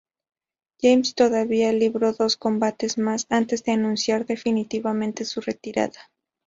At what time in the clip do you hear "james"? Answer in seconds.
0.81-1.13